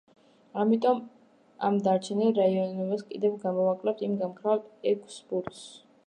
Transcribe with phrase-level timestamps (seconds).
[0.61, 1.01] ამიტომ
[1.67, 5.61] ამ დარჩენილ რაოდენობას კიდევ გამოვაკლებთ იმ გამქრალ ექვს ბურთს.